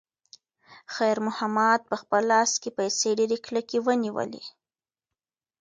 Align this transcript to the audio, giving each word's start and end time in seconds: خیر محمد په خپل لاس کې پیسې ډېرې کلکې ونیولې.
خیر 0.95 1.17
محمد 1.27 1.81
په 1.89 1.95
خپل 2.01 2.21
لاس 2.31 2.51
کې 2.61 2.69
پیسې 2.79 3.09
ډېرې 3.19 3.37
کلکې 3.45 3.77
ونیولې. 3.85 4.43